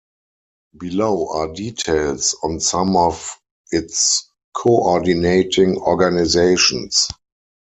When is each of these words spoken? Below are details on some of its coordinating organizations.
Below 0.79 1.27
are 1.27 1.53
details 1.53 2.35
on 2.41 2.59
some 2.59 2.95
of 2.97 3.39
its 3.71 4.27
coordinating 4.51 5.77
organizations. 5.77 7.07